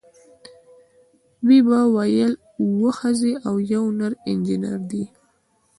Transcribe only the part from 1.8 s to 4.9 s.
ویل اوه ښځې او یو نر انجینر